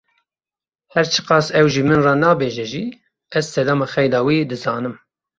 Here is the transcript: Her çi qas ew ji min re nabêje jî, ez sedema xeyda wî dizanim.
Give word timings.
Her 0.93 1.05
çi 1.11 1.21
qas 1.27 1.45
ew 1.59 1.67
ji 1.73 1.81
min 1.89 2.01
re 2.05 2.13
nabêje 2.21 2.65
jî, 2.71 2.85
ez 3.37 3.45
sedema 3.55 3.87
xeyda 3.93 4.19
wî 4.27 4.37
dizanim. 4.51 4.95